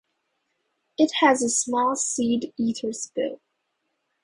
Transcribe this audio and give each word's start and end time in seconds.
It 0.97 1.11
has 1.19 1.43
a 1.43 1.49
small 1.51 1.95
seed-eater's 1.95 3.11
bill. 3.13 3.39